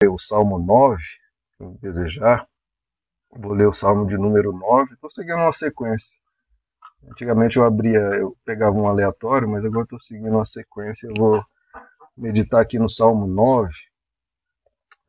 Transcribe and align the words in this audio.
ler 0.00 0.08
o 0.08 0.18
Salmo 0.18 0.58
9, 0.60 1.02
se 1.56 1.78
desejar. 1.80 2.48
Vou 3.30 3.52
ler 3.52 3.66
o 3.66 3.72
Salmo 3.72 4.06
de 4.06 4.16
número 4.16 4.52
9. 4.52 4.94
Estou 4.94 5.10
seguindo 5.10 5.36
uma 5.36 5.52
sequência. 5.52 6.16
Antigamente 7.10 7.56
eu 7.56 7.64
abria, 7.64 7.98
eu 7.98 8.36
pegava 8.44 8.76
um 8.76 8.86
aleatório, 8.86 9.48
mas 9.48 9.64
agora 9.64 9.82
estou 9.82 10.00
seguindo 10.00 10.30
uma 10.30 10.44
sequência. 10.44 11.08
Eu 11.08 11.14
vou 11.16 11.44
meditar 12.16 12.60
aqui 12.60 12.78
no 12.78 12.88
Salmo 12.88 13.26
9, 13.26 13.72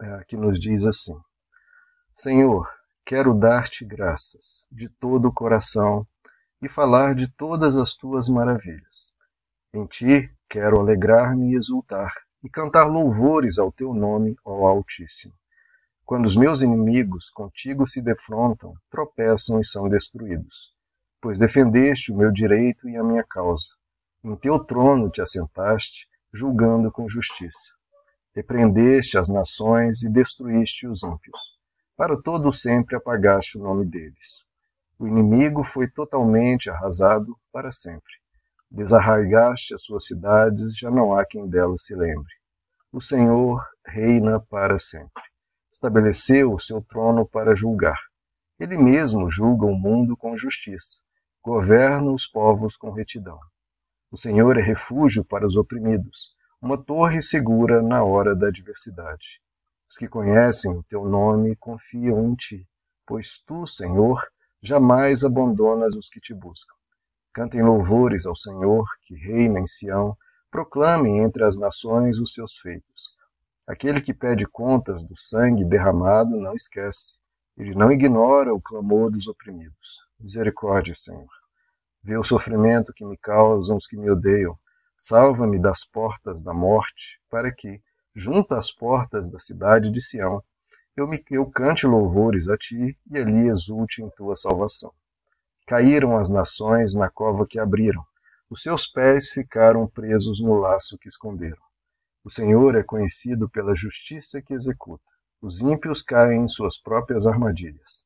é, 0.01 0.23
que 0.27 0.35
nos 0.35 0.59
diz 0.59 0.83
assim: 0.83 1.15
Senhor, 2.11 2.67
quero 3.05 3.33
dar-te 3.33 3.85
graças 3.85 4.67
de 4.71 4.89
todo 4.89 5.27
o 5.27 5.33
coração 5.33 6.05
e 6.61 6.67
falar 6.67 7.13
de 7.13 7.27
todas 7.27 7.75
as 7.75 7.93
tuas 7.93 8.27
maravilhas. 8.27 9.13
Em 9.71 9.85
ti 9.85 10.33
quero 10.49 10.79
alegrar-me 10.79 11.51
e 11.51 11.55
exultar 11.55 12.11
e 12.43 12.49
cantar 12.49 12.87
louvores 12.87 13.57
ao 13.57 13.71
teu 13.71 13.93
nome, 13.93 14.35
ó 14.43 14.67
Altíssimo. 14.67 15.33
Quando 16.05 16.25
os 16.25 16.35
meus 16.35 16.61
inimigos 16.61 17.29
contigo 17.29 17.85
se 17.85 18.01
defrontam, 18.01 18.73
tropeçam 18.89 19.59
e 19.59 19.65
são 19.65 19.87
destruídos. 19.87 20.73
Pois 21.21 21.37
defendeste 21.37 22.11
o 22.11 22.17
meu 22.17 22.31
direito 22.31 22.89
e 22.89 22.97
a 22.97 23.03
minha 23.03 23.23
causa. 23.23 23.69
Em 24.23 24.35
teu 24.35 24.57
trono 24.57 25.09
te 25.09 25.21
assentaste, 25.21 26.07
julgando 26.33 26.91
com 26.91 27.07
justiça. 27.07 27.73
Repreendeste 28.33 29.17
as 29.17 29.27
nações 29.27 30.01
e 30.01 30.09
destruíste 30.09 30.87
os 30.87 31.03
ímpios. 31.03 31.57
Para 31.95 32.19
todo 32.21 32.51
sempre 32.53 32.95
apagaste 32.95 33.57
o 33.57 33.61
nome 33.61 33.85
deles. 33.85 34.45
O 34.97 35.07
inimigo 35.07 35.63
foi 35.63 35.87
totalmente 35.87 36.69
arrasado 36.69 37.37
para 37.51 37.71
sempre. 37.71 38.18
Desarraigaste 38.71 39.73
as 39.73 39.81
suas 39.81 40.05
cidades, 40.05 40.77
já 40.77 40.91
não 40.91 41.17
há 41.17 41.25
quem 41.25 41.47
delas 41.49 41.83
se 41.83 41.95
lembre. 41.95 42.33
O 42.91 43.01
Senhor 43.01 43.67
reina 43.85 44.39
para 44.39 44.77
sempre. 44.77 45.23
Estabeleceu 45.71 46.53
o 46.53 46.59
seu 46.59 46.81
trono 46.81 47.25
para 47.27 47.55
julgar. 47.55 47.99
Ele 48.59 48.77
mesmo 48.77 49.29
julga 49.29 49.65
o 49.65 49.75
mundo 49.75 50.15
com 50.15 50.35
justiça. 50.35 50.99
Governa 51.43 52.11
os 52.11 52.27
povos 52.27 52.75
com 52.75 52.91
retidão. 52.91 53.39
O 54.11 54.17
Senhor 54.17 54.57
é 54.57 54.61
refúgio 54.61 55.23
para 55.23 55.47
os 55.47 55.55
oprimidos, 55.55 56.35
uma 56.61 56.77
torre 56.77 57.21
segura 57.21 57.81
na 57.81 58.03
hora 58.03 58.35
da 58.35 58.47
adversidade. 58.47 59.41
Os 59.89 59.97
que 59.97 60.07
conhecem 60.07 60.71
o 60.71 60.83
teu 60.83 61.05
nome 61.05 61.55
confiam 61.55 62.23
em 62.25 62.35
ti, 62.35 62.67
pois 63.05 63.39
tu, 63.45 63.65
Senhor, 63.65 64.21
jamais 64.61 65.23
abandonas 65.23 65.95
os 65.95 66.07
que 66.07 66.19
te 66.19 66.33
buscam. 66.33 66.78
Cantem 67.33 67.61
louvores 67.61 68.25
ao 68.25 68.35
Senhor, 68.35 68.85
que 69.03 69.15
reina 69.15 69.59
em 69.59 69.67
Sião, 69.67 70.17
proclamem 70.49 71.19
entre 71.19 71.43
as 71.43 71.57
nações 71.57 72.19
os 72.19 72.33
seus 72.33 72.57
feitos. 72.57 73.13
Aquele 73.67 74.01
que 74.01 74.13
pede 74.13 74.47
contas 74.47 75.03
do 75.03 75.15
sangue 75.15 75.63
derramado 75.63 76.31
não 76.39 76.55
esquece, 76.55 77.19
ele 77.55 77.75
não 77.75 77.91
ignora 77.91 78.53
o 78.53 78.61
clamor 78.61 79.11
dos 79.11 79.27
oprimidos. 79.27 79.99
Misericórdia, 80.19 80.95
Senhor. 80.95 81.29
Vê 82.01 82.17
o 82.17 82.23
sofrimento 82.23 82.93
que 82.93 83.05
me 83.05 83.17
causam 83.17 83.77
os 83.77 83.85
que 83.85 83.97
me 83.97 84.09
odeiam. 84.09 84.57
Salva-me 84.97 85.59
das 85.59 85.83
portas 85.83 86.41
da 86.41 86.53
morte, 86.53 87.21
para 87.29 87.51
que, 87.51 87.81
junto 88.15 88.55
às 88.55 88.71
portas 88.71 89.29
da 89.29 89.39
cidade 89.39 89.91
de 89.91 90.01
Sião, 90.01 90.43
eu, 90.95 91.07
me, 91.07 91.23
eu 91.29 91.45
cante 91.51 91.85
louvores 91.85 92.47
a 92.49 92.57
ti 92.57 92.97
e 93.09 93.17
ali 93.17 93.47
exulte 93.47 94.01
em 94.01 94.09
tua 94.09 94.35
salvação. 94.35 94.91
Caíram 95.69 96.17
as 96.17 96.31
nações 96.31 96.95
na 96.95 97.11
cova 97.11 97.45
que 97.45 97.59
abriram, 97.59 98.03
os 98.49 98.63
seus 98.63 98.87
pés 98.87 99.29
ficaram 99.29 99.85
presos 99.85 100.41
no 100.41 100.55
laço 100.55 100.97
que 100.97 101.07
esconderam. 101.07 101.61
O 102.23 102.29
Senhor 102.31 102.75
é 102.75 102.81
conhecido 102.81 103.47
pela 103.47 103.75
justiça 103.75 104.41
que 104.41 104.55
executa. 104.55 105.05
Os 105.39 105.61
ímpios 105.61 106.01
caem 106.01 106.41
em 106.41 106.47
suas 106.47 106.75
próprias 106.75 107.27
armadilhas. 107.27 108.03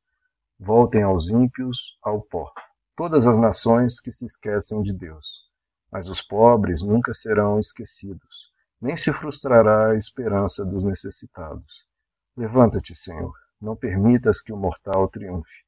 Voltem 0.58 1.04
aos 1.04 1.30
ímpios 1.30 1.96
ao 2.02 2.20
pó, 2.20 2.52
todas 2.94 3.26
as 3.26 3.38
nações 3.38 3.98
que 3.98 4.12
se 4.12 4.26
esquecem 4.26 4.82
de 4.82 4.92
Deus. 4.92 5.48
Mas 5.90 6.06
os 6.06 6.20
pobres 6.20 6.82
nunca 6.82 7.14
serão 7.14 7.58
esquecidos, 7.58 8.52
nem 8.78 8.94
se 8.94 9.10
frustrará 9.10 9.92
a 9.92 9.96
esperança 9.96 10.66
dos 10.66 10.84
necessitados. 10.84 11.86
Levanta-te, 12.36 12.94
Senhor, 12.94 13.32
não 13.58 13.74
permitas 13.74 14.42
que 14.42 14.52
o 14.52 14.56
mortal 14.58 15.08
triunfe. 15.08 15.63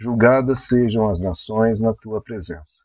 Julgadas 0.00 0.60
sejam 0.68 1.08
as 1.08 1.18
nações 1.18 1.80
na 1.80 1.92
tua 1.92 2.22
presença. 2.22 2.84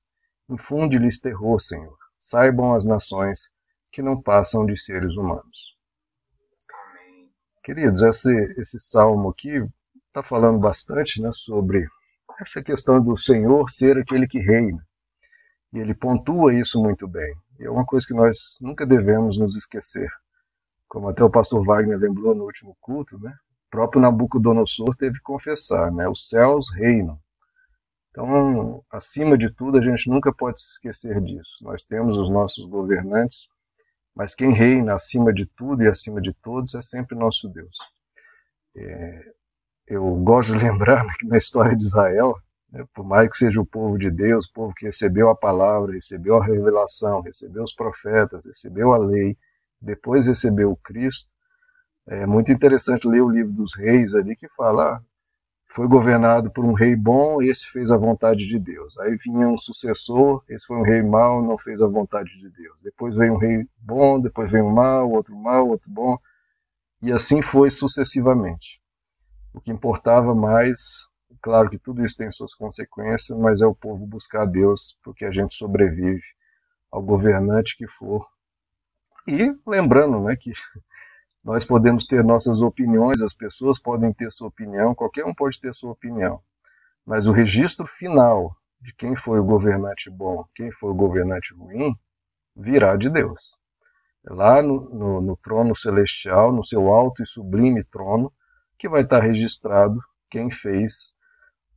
Infunde-lhes 0.50 1.19
terror, 1.19 1.59
Senhor. 1.59 1.96
Saibam 2.18 2.74
as 2.74 2.85
nações 2.85 3.51
que 3.91 4.01
não 4.01 4.19
passam 4.19 4.66
de 4.66 4.75
seres 4.75 5.16
humanos. 5.16 5.78
Queridos, 7.63 8.01
esse, 8.01 8.34
esse 8.59 8.79
salmo 8.79 9.29
aqui 9.29 9.63
está 10.07 10.24
falando 10.24 10.57
bastante 10.59 11.22
né, 11.22 11.29
sobre 11.31 11.88
essa 12.40 12.63
questão 12.63 13.00
do 13.00 13.16
Senhor 13.16 13.69
ser 13.69 13.95
aquele 14.00 14.28
que 14.28 14.40
reina. 14.40 14.84
E 15.72 15.78
ele 15.78 15.94
pontua 15.94 16.51
isso 16.51 16.81
muito 16.81 17.07
bem. 17.07 17.31
E 17.59 17.66
é 17.66 17.69
uma 17.69 17.85
coisa 17.85 18.07
que 18.07 18.13
nós 18.16 18.57
nunca 18.59 18.88
devemos 18.88 19.38
nos 19.38 19.56
esquecer. 19.56 20.09
Como 20.88 21.09
até 21.09 21.24
o 21.24 21.30
pastor 21.30 21.63
Wagner 21.63 22.00
lembrou 22.00 22.34
no 22.34 22.44
último 22.44 22.75
culto, 22.81 23.19
né? 23.19 23.35
Próprio 23.73 24.00
Nabucodonosor 24.00 24.95
teve 24.95 25.16
que 25.17 25.23
confessar, 25.23 25.91
né? 25.91 26.07
Os 26.07 26.29
céus 26.29 26.72
reinam. 26.75 27.19
Então, 28.11 28.84
acima 28.91 29.35
de 29.35 29.50
tudo, 29.50 29.79
a 29.79 29.81
gente 29.81 30.07
nunca 30.11 30.31
pode 30.31 30.61
se 30.61 30.73
esquecer 30.73 31.19
disso. 31.19 31.57
Nós 31.63 31.81
temos 31.81 32.16
os 32.16 32.29
nossos 32.29 32.69
governantes, 32.69 33.47
mas 34.16 34.35
quem 34.35 34.53
reina 34.53 34.94
acima 34.94 35.33
de 35.33 35.47
tudo 35.47 35.81
e 35.81 35.88
acima 35.88 36.22
de 36.22 36.31
todos 36.33 36.75
é 36.75 36.83
sempre 36.83 37.17
nosso 37.17 37.50
Deus. 37.50 37.75
É, 38.78 39.23
eu 39.88 40.06
gosto 40.17 40.56
de 40.56 40.63
lembrar 40.63 41.03
né, 41.03 41.12
que 41.17 41.25
na 41.25 41.38
história 41.38 41.75
de 41.75 41.83
Israel, 41.83 42.35
né, 42.72 42.85
por 42.94 43.03
mais 43.03 43.28
que 43.28 43.38
seja 43.38 43.59
o 43.59 43.66
povo 43.66 43.97
de 43.97 44.12
Deus, 44.12 44.45
o 44.45 44.53
povo 44.53 44.75
que 44.75 44.85
recebeu 44.85 45.29
a 45.29 45.35
palavra, 45.35 45.94
recebeu 45.94 46.39
a 46.39 46.45
revelação, 46.45 47.22
recebeu 47.22 47.63
os 47.63 47.73
profetas, 47.73 48.45
recebeu 48.45 48.94
a 48.94 49.00
lei, 49.00 49.35
depois 49.81 50.28
recebeu 50.28 50.69
o 50.69 50.78
Cristo, 50.78 51.32
é 52.07 52.25
muito 52.25 52.51
interessante 52.51 53.07
ler 53.07 53.21
o 53.21 53.29
livro 53.29 53.51
dos 53.51 53.75
reis 53.75 54.13
ali 54.13 54.35
que 54.35 54.47
fala, 54.49 54.95
ah, 54.95 55.01
foi 55.73 55.87
governado 55.87 56.51
por 56.51 56.63
um 56.63 56.73
rei 56.73 56.95
bom, 56.95 57.41
esse 57.41 57.65
fez 57.65 57.89
a 57.89 57.97
vontade 57.97 58.45
de 58.45 58.59
Deus. 58.59 58.95
Aí 58.99 59.15
vinha 59.17 59.47
um 59.47 59.57
sucessor, 59.57 60.43
esse 60.47 60.67
foi 60.67 60.77
um 60.77 60.83
rei 60.83 61.01
mau, 61.01 61.41
não 61.41 61.57
fez 61.57 61.81
a 61.81 61.87
vontade 61.87 62.37
de 62.37 62.47
Deus. 62.49 62.79
Depois 62.83 63.15
veio 63.15 63.33
um 63.33 63.37
rei 63.37 63.67
bom, 63.77 64.19
depois 64.19 64.51
veio 64.51 64.65
um 64.65 64.71
mau, 64.71 65.09
outro 65.09 65.35
mau, 65.35 65.69
outro 65.69 65.89
bom, 65.89 66.17
e 67.01 67.11
assim 67.11 67.41
foi 67.41 67.71
sucessivamente. 67.71 68.79
O 69.51 69.59
que 69.59 69.71
importava 69.71 70.35
mais, 70.35 71.07
claro 71.41 71.69
que 71.69 71.79
tudo 71.79 72.05
isso 72.05 72.17
tem 72.17 72.29
suas 72.31 72.53
consequências, 72.53 73.37
mas 73.39 73.59
é 73.59 73.65
o 73.65 73.73
povo 73.73 74.05
buscar 74.05 74.45
Deus, 74.45 74.99
porque 75.03 75.25
a 75.25 75.31
gente 75.31 75.55
sobrevive 75.55 76.23
ao 76.91 77.01
governante 77.01 77.75
que 77.75 77.87
for. 77.87 78.27
E 79.27 79.55
lembrando, 79.65 80.21
né, 80.21 80.35
que 80.35 80.51
nós 81.43 81.65
podemos 81.65 82.05
ter 82.05 82.23
nossas 82.23 82.61
opiniões, 82.61 83.19
as 83.19 83.33
pessoas 83.33 83.77
podem 83.77 84.13
ter 84.13 84.31
sua 84.31 84.47
opinião, 84.47 84.95
qualquer 84.95 85.25
um 85.25 85.33
pode 85.33 85.59
ter 85.59 85.73
sua 85.73 85.91
opinião. 85.91 86.41
Mas 87.05 87.27
o 87.27 87.33
registro 87.33 87.85
final 87.85 88.55
de 88.79 88.93
quem 88.95 89.13
foi 89.15 89.39
o 89.39 89.43
governante 89.43 90.09
bom, 90.09 90.45
quem 90.55 90.71
foi 90.71 90.91
o 90.91 90.95
governante 90.95 91.53
ruim, 91.53 91.93
virá 92.55 92.95
de 92.95 93.09
Deus. 93.09 93.57
É 94.25 94.33
lá 94.33 94.61
no, 94.61 94.89
no, 94.89 95.21
no 95.21 95.37
trono 95.37 95.75
celestial, 95.75 96.53
no 96.53 96.63
seu 96.63 96.93
alto 96.93 97.21
e 97.21 97.27
sublime 97.27 97.83
trono, 97.83 98.31
que 98.77 98.87
vai 98.87 99.01
estar 99.01 99.19
registrado 99.19 99.99
quem 100.29 100.49
fez, 100.49 101.13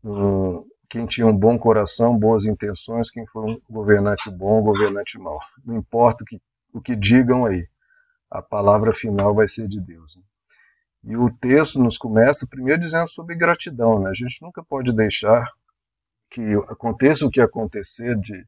um, 0.04 0.64
quem 0.88 1.06
tinha 1.06 1.26
um 1.26 1.36
bom 1.36 1.58
coração, 1.58 2.16
boas 2.16 2.44
intenções, 2.44 3.10
quem 3.10 3.26
foi 3.26 3.50
um 3.50 3.60
governante 3.68 4.30
bom, 4.30 4.60
um 4.60 4.64
governante 4.64 5.18
mau. 5.18 5.40
Não 5.64 5.76
importa 5.76 6.22
o 6.22 6.26
que, 6.26 6.40
o 6.72 6.80
que 6.80 6.94
digam 6.94 7.44
aí 7.44 7.66
a 8.30 8.42
palavra 8.42 8.92
final 8.94 9.34
vai 9.34 9.48
ser 9.48 9.68
de 9.68 9.80
Deus. 9.80 10.16
Né? 10.16 10.22
E 11.04 11.16
o 11.16 11.30
texto 11.30 11.78
nos 11.78 11.96
começa 11.96 12.46
primeiro 12.46 12.80
dizendo 12.80 13.08
sobre 13.08 13.36
gratidão. 13.36 14.00
Né? 14.00 14.10
A 14.10 14.14
gente 14.14 14.42
nunca 14.42 14.62
pode 14.64 14.92
deixar 14.92 15.48
que 16.30 16.42
aconteça 16.68 17.24
o 17.24 17.30
que 17.30 17.40
acontecer 17.40 18.16
de 18.18 18.44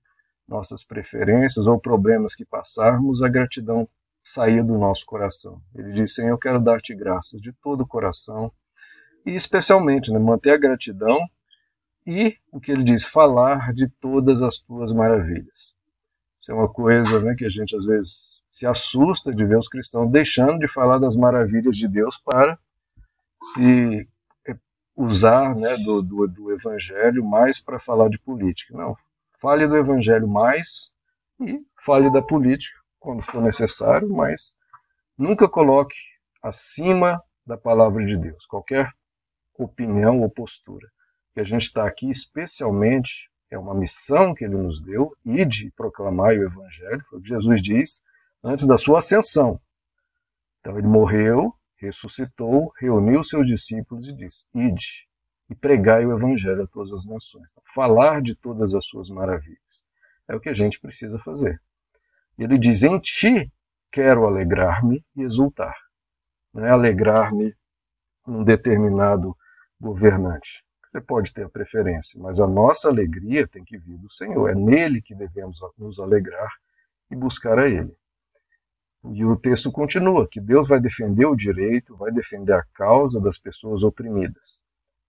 nossas 0.46 0.82
preferências 0.82 1.66
ou 1.66 1.78
problemas 1.78 2.34
que 2.34 2.44
passarmos, 2.44 3.22
a 3.22 3.28
gratidão 3.28 3.88
sair 4.22 4.62
do 4.62 4.78
nosso 4.78 5.06
coração. 5.06 5.62
Ele 5.74 5.92
diz, 5.92 6.14
Senhor, 6.14 6.30
eu 6.30 6.38
quero 6.38 6.60
dar-te 6.60 6.94
graças 6.94 7.40
de 7.40 7.52
todo 7.62 7.82
o 7.82 7.86
coração 7.86 8.52
e 9.24 9.34
especialmente 9.34 10.10
né, 10.10 10.18
manter 10.18 10.50
a 10.50 10.56
gratidão 10.56 11.18
e 12.06 12.36
o 12.50 12.58
que 12.58 12.72
ele 12.72 12.82
diz, 12.82 13.04
falar 13.04 13.72
de 13.74 13.88
todas 14.00 14.40
as 14.40 14.58
tuas 14.58 14.92
maravilhas. 14.92 15.74
Isso 16.48 16.52
é 16.52 16.54
uma 16.54 16.68
coisa 16.72 17.20
né, 17.20 17.34
que 17.34 17.44
a 17.44 17.50
gente 17.50 17.76
às 17.76 17.84
vezes 17.84 18.42
se 18.50 18.64
assusta 18.64 19.34
de 19.34 19.44
ver 19.44 19.58
os 19.58 19.68
cristãos 19.68 20.10
deixando 20.10 20.58
de 20.58 20.66
falar 20.66 20.98
das 20.98 21.14
maravilhas 21.14 21.76
de 21.76 21.86
Deus 21.86 22.16
para 22.16 22.58
se 23.52 24.08
é, 24.48 24.56
usar 24.96 25.54
né, 25.54 25.76
do, 25.76 26.00
do, 26.00 26.26
do 26.26 26.50
evangelho 26.50 27.22
mais 27.22 27.60
para 27.60 27.78
falar 27.78 28.08
de 28.08 28.18
política. 28.18 28.74
Não, 28.74 28.96
fale 29.38 29.66
do 29.66 29.76
evangelho 29.76 30.26
mais 30.26 30.90
e 31.38 31.60
fale 31.84 32.10
da 32.10 32.22
política 32.22 32.78
quando 32.98 33.20
for 33.20 33.42
necessário, 33.42 34.08
mas 34.08 34.56
nunca 35.18 35.46
coloque 35.46 35.96
acima 36.42 37.22
da 37.44 37.58
palavra 37.58 38.06
de 38.06 38.16
Deus, 38.16 38.46
qualquer 38.46 38.90
opinião 39.54 40.22
ou 40.22 40.30
postura. 40.30 40.88
Que 41.34 41.40
a 41.40 41.44
gente 41.44 41.64
está 41.64 41.86
aqui 41.86 42.08
especialmente, 42.08 43.30
é 43.50 43.58
uma 43.58 43.74
missão 43.74 44.34
que 44.34 44.44
ele 44.44 44.56
nos 44.56 44.82
deu, 44.82 45.10
e 45.24 45.44
de 45.44 45.70
proclamar 45.72 46.34
o 46.36 46.44
evangelho, 46.44 47.02
foi 47.08 47.18
o 47.18 47.22
que 47.22 47.28
Jesus 47.28 47.62
diz 47.62 48.02
antes 48.42 48.66
da 48.66 48.76
sua 48.76 48.98
ascensão. 48.98 49.60
Então 50.60 50.78
ele 50.78 50.86
morreu, 50.86 51.54
ressuscitou, 51.76 52.72
reuniu 52.78 53.22
seus 53.24 53.46
discípulos 53.46 54.08
e 54.08 54.14
disse: 54.14 54.44
Ide 54.54 55.08
e 55.48 55.54
pregai 55.54 56.04
o 56.04 56.16
evangelho 56.16 56.62
a 56.62 56.66
todas 56.66 56.92
as 56.92 57.06
nações. 57.06 57.48
Falar 57.74 58.20
de 58.20 58.34
todas 58.34 58.74
as 58.74 58.84
suas 58.86 59.08
maravilhas. 59.08 59.82
É 60.26 60.34
o 60.34 60.40
que 60.40 60.48
a 60.48 60.54
gente 60.54 60.78
precisa 60.78 61.18
fazer. 61.18 61.60
Ele 62.38 62.58
diz: 62.58 62.82
Em 62.82 62.98
ti 62.98 63.50
quero 63.90 64.26
alegrar-me 64.26 65.04
e 65.16 65.22
exultar. 65.22 65.74
Não 66.52 66.66
é 66.66 66.70
alegrar-me 66.70 67.56
num 68.26 68.44
determinado 68.44 69.36
governante. 69.80 70.64
Você 70.90 71.00
pode 71.02 71.32
ter 71.34 71.44
a 71.44 71.48
preferência, 71.48 72.18
mas 72.20 72.40
a 72.40 72.46
nossa 72.46 72.88
alegria 72.88 73.46
tem 73.46 73.62
que 73.62 73.78
vir 73.78 73.98
do 73.98 74.10
Senhor. 74.10 74.48
É 74.48 74.54
nele 74.54 75.02
que 75.02 75.14
devemos 75.14 75.58
nos 75.76 75.98
alegrar 75.98 76.50
e 77.10 77.16
buscar 77.16 77.58
a 77.58 77.68
Ele. 77.68 77.94
E 79.12 79.24
o 79.24 79.36
texto 79.36 79.70
continua, 79.70 80.26
que 80.28 80.40
Deus 80.40 80.68
vai 80.68 80.80
defender 80.80 81.26
o 81.26 81.36
direito, 81.36 81.96
vai 81.96 82.10
defender 82.10 82.54
a 82.54 82.64
causa 82.74 83.20
das 83.20 83.38
pessoas 83.38 83.82
oprimidas. 83.82 84.58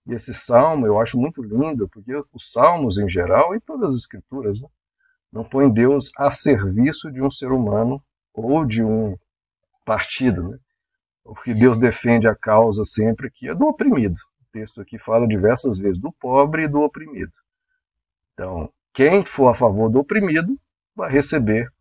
E 0.06 0.14
esse 0.14 0.34
salmo 0.34 0.86
eu 0.86 1.00
acho 1.00 1.18
muito 1.18 1.42
lindo, 1.42 1.88
porque 1.90 2.14
os 2.34 2.52
salmos 2.52 2.98
em 2.98 3.08
geral, 3.08 3.56
e 3.56 3.60
todas 3.60 3.92
as 3.92 3.98
escrituras, 3.98 4.60
né, 4.60 4.68
não 5.32 5.44
põem 5.44 5.72
Deus 5.72 6.12
a 6.18 6.30
serviço 6.30 7.12
de 7.12 7.22
um 7.22 7.32
ser 7.32 7.52
humano 7.52 8.04
ou 8.34 8.66
de 8.66 8.84
um 8.84 9.18
partido. 9.86 10.50
Né? 10.50 10.58
Porque 11.24 11.54
Deus 11.54 11.78
defende 11.78 12.28
a 12.28 12.36
causa 12.36 12.84
sempre 12.86 13.30
que 13.32 13.48
é 13.48 13.56
do 13.56 13.68
oprimido. 13.68 14.20
Texto 14.60 14.82
aqui 14.82 14.98
fala 14.98 15.26
diversas 15.26 15.78
vezes 15.78 15.98
do 15.98 16.12
pobre 16.12 16.64
e 16.64 16.68
do 16.68 16.82
oprimido. 16.82 17.32
Então, 18.34 18.70
quem 18.94 19.26
for 19.26 19.48
a 19.48 19.54
favor 19.54 19.90
do 19.90 20.00
oprimido 20.00 20.60
vai 20.94 21.10
receber 21.10 21.72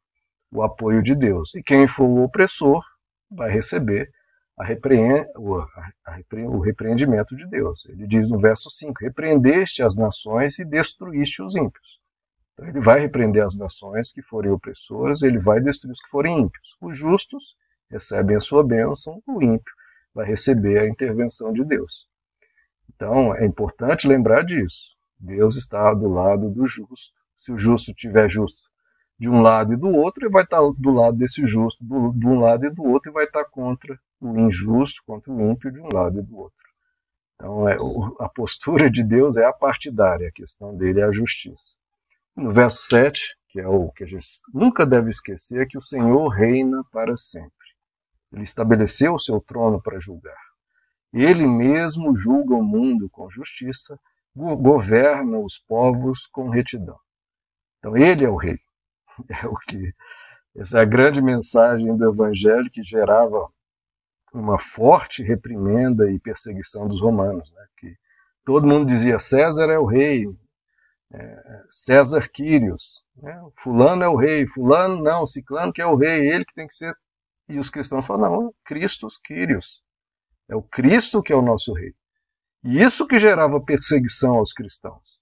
o 0.53 0.63
apoio 0.63 1.03
de 1.03 1.17
Deus. 1.17 1.57
E 1.57 1.63
quem 1.63 1.89
for 1.89 2.05
o 2.05 2.23
opressor 2.23 2.85
vai 3.29 3.51
receber 3.51 4.09
repreen 4.61 5.27
o 6.47 6.61
repreendimento 6.61 7.35
de 7.35 7.49
Deus. 7.49 7.85
Ele 7.87 8.07
diz 8.07 8.31
no 8.31 8.39
verso 8.39 8.71
5: 8.71 8.95
Repreendeste 9.01 9.83
as 9.83 9.97
nações 9.97 10.61
e 10.61 10.65
destruíste 10.65 11.43
os 11.43 11.57
ímpios. 11.57 12.01
Então, 12.53 12.69
ele 12.69 12.81
vai 12.81 13.01
repreender 13.01 13.45
as 13.45 13.57
nações 13.57 14.13
que 14.13 14.23
forem 14.23 14.53
opressoras, 14.53 15.23
ele 15.23 15.41
vai 15.41 15.61
destruir 15.61 15.93
os 15.93 16.01
que 16.01 16.09
forem 16.09 16.43
ímpios. 16.43 16.77
Os 16.81 16.97
justos 16.97 17.57
recebem 17.91 18.37
a 18.37 18.41
sua 18.41 18.65
bênção, 18.65 19.21
o 19.27 19.43
ímpio 19.43 19.75
vai 20.15 20.27
receber 20.27 20.79
a 20.79 20.89
intervenção 20.89 21.53
de 21.53 21.65
Deus. 21.65 22.07
Então, 22.95 23.35
é 23.35 23.47
importante 23.47 24.09
lembrar 24.09 24.43
disso. 24.43 24.97
Deus 25.19 25.57
está 25.57 25.93
do 25.95 26.09
lado 26.09 26.51
do 26.51 26.67
justo. 26.67 27.17
Se 27.39 27.53
o 27.53 27.59
justo 27.59 27.91
estiver 27.91 28.29
justo 28.29 28.69
de 29.19 29.29
um 29.29 29.43
lado 29.43 29.73
e 29.73 29.77
do 29.77 29.89
outro, 29.89 30.25
ele 30.25 30.33
vai 30.33 30.45
estar 30.45 30.61
do 30.61 30.91
lado 30.91 31.17
desse 31.17 31.45
justo, 31.45 31.85
do, 31.85 32.13
de 32.13 32.27
um 32.27 32.39
lado 32.39 32.65
e 32.65 32.71
do 32.71 32.85
outro, 32.85 33.11
e 33.11 33.13
vai 33.13 33.25
estar 33.25 33.45
contra 33.47 33.99
o 34.21 34.39
injusto, 34.39 35.03
contra 35.05 35.33
o 35.33 35.51
ímpio 35.51 35.73
de 35.73 35.81
um 35.81 35.89
lado 35.93 36.21
e 36.21 36.23
do 36.23 36.37
outro. 36.37 36.57
Então, 37.35 37.69
é, 37.69 37.77
a 38.21 38.29
postura 38.29 38.91
de 38.91 39.03
Deus 39.03 39.37
é 39.37 39.45
a 39.45 39.53
partidária, 39.53 40.29
a 40.29 40.33
questão 40.33 40.77
dele 40.77 41.01
é 41.01 41.05
a 41.05 41.13
justiça. 41.13 41.75
No 42.37 42.53
verso 42.53 42.83
7, 42.89 43.37
que 43.49 43.61
é 43.61 43.67
o 43.67 43.91
que 43.91 44.05
a 44.05 44.07
gente 44.07 44.27
nunca 44.53 44.87
deve 44.87 45.11
esquecer, 45.11 45.63
é 45.63 45.67
que 45.67 45.79
o 45.79 45.83
Senhor 45.83 46.29
reina 46.29 46.83
para 46.93 47.17
sempre. 47.17 47.51
Ele 48.33 48.43
estabeleceu 48.43 49.15
o 49.15 49.19
seu 49.19 49.41
trono 49.41 49.83
para 49.83 49.99
julgar. 49.99 50.48
Ele 51.13 51.47
mesmo 51.47 52.17
julga 52.17 52.55
o 52.55 52.63
mundo 52.63 53.09
com 53.11 53.31
justiça, 53.31 53.99
governa 54.35 55.39
os 55.39 55.59
povos 55.59 56.27
com 56.27 56.49
retidão. 56.49 56.99
Então, 57.79 57.97
ele 57.97 58.25
é 58.25 58.29
o 58.29 58.37
rei. 58.37 58.59
É 59.43 59.49
o 59.49 59.57
que 59.57 59.93
essa 60.59 60.79
é 60.79 60.83
a 60.83 60.85
grande 60.85 61.23
mensagem 61.23 61.97
do 61.97 62.11
evangelho 62.11 62.69
que 62.69 62.83
gerava 62.83 63.49
uma 64.33 64.59
forte 64.59 65.23
reprimenda 65.23 66.11
e 66.11 66.19
perseguição 66.19 66.89
dos 66.89 67.01
romanos, 67.01 67.53
né? 67.53 67.67
que 67.77 67.97
todo 68.45 68.67
mundo 68.67 68.87
dizia 68.87 69.21
César 69.21 69.71
é 69.71 69.79
o 69.79 69.87
rei, 69.87 70.27
é, 71.13 71.63
César 71.71 72.29
Quírios, 72.29 73.05
né? 73.17 73.41
fulano 73.57 74.03
é 74.03 74.09
o 74.09 74.17
rei, 74.17 74.49
fulano 74.49 75.01
não, 75.01 75.27
ciclano 75.29 75.73
que 75.73 75.81
é 75.81 75.87
o 75.87 75.95
rei, 75.95 76.29
ele 76.29 76.45
que 76.45 76.55
tem 76.55 76.67
que 76.67 76.75
ser. 76.75 76.97
E 77.49 77.59
os 77.59 77.71
cristãos 77.71 78.05
falam, 78.05 78.31
não, 78.31 78.55
Cristo 78.65 79.07
Quírios, 79.25 79.83
é 80.49 80.57
o 80.57 80.63
Cristo 80.63 81.23
que 81.23 81.33
é 81.33 81.37
o 81.37 81.43
nosso 81.43 81.73
rei. 81.73 81.95
E 82.65 82.83
isso 82.83 83.07
que 83.07 83.21
gerava 83.21 83.61
perseguição 83.61 84.37
aos 84.37 84.53
cristãos. 84.53 85.19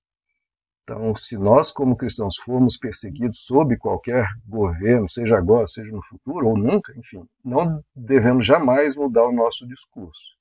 Então, 0.83 1.17
se 1.17 1.37
nós, 1.37 1.73
como 1.73 1.97
cristãos, 1.97 2.37
formos 2.37 2.77
perseguidos 2.77 3.45
sob 3.45 3.77
qualquer 3.77 4.25
governo, 4.47 5.09
seja 5.09 5.37
agora, 5.37 5.67
seja 5.67 5.91
no 5.91 6.03
futuro, 6.05 6.47
ou 6.47 6.57
nunca, 6.57 6.93
enfim, 6.97 7.29
não 7.45 7.85
devemos 7.95 8.47
jamais 8.47 8.95
mudar 8.95 9.25
o 9.25 9.33
nosso 9.33 9.67
discurso. 9.67 10.37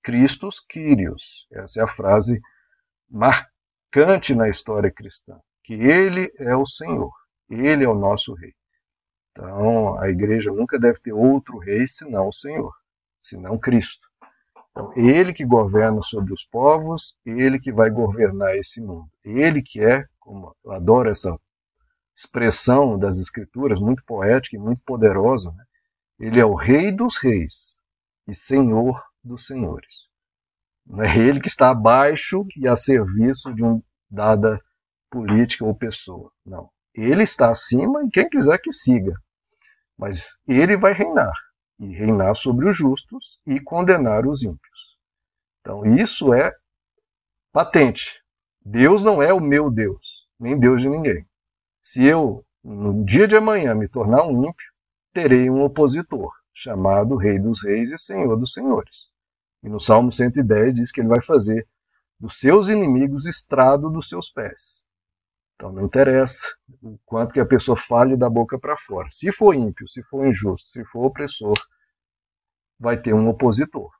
Christus 0.00 0.60
Kyrios, 0.60 1.48
essa 1.50 1.80
é 1.80 1.82
a 1.82 1.88
frase 1.88 2.40
marcante 3.10 4.36
na 4.36 4.48
história 4.48 4.90
cristã, 4.90 5.36
que 5.64 5.74
Ele 5.74 6.32
é 6.38 6.54
o 6.54 6.64
Senhor, 6.64 7.12
Ele 7.50 7.84
é 7.84 7.88
o 7.88 7.94
nosso 7.94 8.34
Rei. 8.34 8.54
Então, 9.32 9.98
a 9.98 10.08
igreja 10.08 10.52
nunca 10.52 10.78
deve 10.78 11.00
ter 11.00 11.12
outro 11.12 11.58
rei 11.58 11.86
senão 11.86 12.28
o 12.28 12.32
Senhor, 12.32 12.72
senão 13.20 13.58
Cristo. 13.58 14.11
Então, 14.72 14.90
ele 14.96 15.34
que 15.34 15.44
governa 15.44 16.00
sobre 16.00 16.32
os 16.32 16.44
povos, 16.44 17.14
ele 17.26 17.58
que 17.58 17.70
vai 17.70 17.90
governar 17.90 18.56
esse 18.56 18.80
mundo. 18.80 19.08
Ele 19.22 19.62
que 19.62 19.80
é, 19.80 20.06
como 20.18 20.56
eu 20.64 20.72
adoro 20.72 21.10
essa 21.10 21.38
expressão 22.16 22.98
das 22.98 23.18
escrituras, 23.18 23.78
muito 23.78 24.02
poética 24.04 24.56
e 24.56 24.58
muito 24.58 24.82
poderosa, 24.82 25.52
né? 25.52 25.64
ele 26.18 26.40
é 26.40 26.44
o 26.44 26.54
rei 26.54 26.90
dos 26.90 27.18
reis 27.18 27.78
e 28.26 28.34
senhor 28.34 29.02
dos 29.22 29.46
senhores. 29.46 30.08
Não 30.86 31.02
é 31.02 31.16
ele 31.18 31.38
que 31.38 31.48
está 31.48 31.70
abaixo 31.70 32.44
e 32.56 32.66
a 32.66 32.74
serviço 32.74 33.54
de 33.54 33.62
uma 33.62 33.82
dada 34.10 34.58
política 35.10 35.64
ou 35.64 35.74
pessoa. 35.74 36.32
Não. 36.44 36.70
Ele 36.94 37.22
está 37.22 37.50
acima 37.50 38.04
e 38.04 38.10
quem 38.10 38.28
quiser 38.28 38.58
que 38.58 38.72
siga. 38.72 39.14
Mas 39.96 40.36
ele 40.48 40.76
vai 40.76 40.92
reinar 40.92 41.32
e 41.82 41.92
reinar 41.92 42.34
sobre 42.36 42.68
os 42.68 42.76
justos 42.76 43.40
e 43.44 43.60
condenar 43.60 44.24
os 44.24 44.42
ímpios. 44.42 44.96
Então, 45.60 45.84
isso 45.96 46.32
é 46.32 46.52
patente. 47.52 48.22
Deus 48.64 49.02
não 49.02 49.20
é 49.20 49.32
o 49.32 49.40
meu 49.40 49.68
Deus, 49.68 50.28
nem 50.38 50.56
Deus 50.56 50.80
de 50.80 50.88
ninguém. 50.88 51.26
Se 51.82 52.04
eu, 52.04 52.46
no 52.62 53.04
dia 53.04 53.26
de 53.26 53.36
amanhã, 53.36 53.74
me 53.74 53.88
tornar 53.88 54.24
um 54.24 54.44
ímpio, 54.44 54.72
terei 55.12 55.50
um 55.50 55.62
opositor, 55.62 56.32
chamado 56.54 57.16
Rei 57.16 57.40
dos 57.40 57.64
Reis 57.64 57.90
e 57.90 57.98
Senhor 57.98 58.36
dos 58.36 58.52
Senhores. 58.52 59.10
E 59.60 59.68
no 59.68 59.80
Salmo 59.80 60.12
110 60.12 60.74
diz 60.74 60.92
que 60.92 61.00
ele 61.00 61.08
vai 61.08 61.20
fazer 61.20 61.66
dos 62.18 62.38
seus 62.38 62.68
inimigos 62.68 63.26
estrado 63.26 63.90
dos 63.90 64.08
seus 64.08 64.30
pés. 64.30 64.86
Então 65.56 65.72
não 65.72 65.82
interessa 65.82 66.46
o 66.80 66.96
quanto 67.04 67.32
que 67.32 67.40
a 67.40 67.46
pessoa 67.46 67.76
fale 67.76 68.16
da 68.16 68.30
boca 68.30 68.58
para 68.58 68.76
fora. 68.76 69.08
Se 69.10 69.32
for 69.32 69.54
ímpio, 69.54 69.88
se 69.88 70.02
for 70.04 70.24
injusto, 70.24 70.68
se 70.68 70.84
for 70.84 71.04
opressor, 71.04 71.54
vai 72.82 73.00
ter 73.00 73.14
um 73.14 73.28
opositor. 73.28 73.90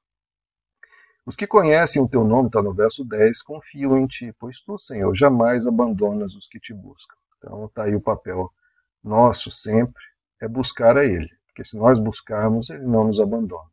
Os 1.24 1.36
que 1.36 1.46
conhecem 1.46 2.02
o 2.02 2.08
teu 2.08 2.24
nome, 2.24 2.48
está 2.48 2.60
no 2.60 2.74
verso 2.74 3.04
10, 3.04 3.40
confiam 3.42 3.96
em 3.96 4.08
ti, 4.08 4.34
pois 4.40 4.58
tu, 4.58 4.76
Senhor, 4.76 5.14
jamais 5.14 5.68
abandonas 5.68 6.34
os 6.34 6.48
que 6.48 6.58
te 6.58 6.74
buscam. 6.74 7.14
Então 7.38 7.66
está 7.66 7.84
aí 7.84 7.94
o 7.94 8.00
papel 8.00 8.50
nosso 9.02 9.52
sempre, 9.52 10.02
é 10.40 10.48
buscar 10.48 10.98
a 10.98 11.04
Ele. 11.04 11.30
Porque 11.46 11.64
se 11.64 11.76
nós 11.76 12.00
buscarmos, 12.00 12.70
Ele 12.70 12.84
não 12.84 13.04
nos 13.04 13.20
abandona. 13.20 13.70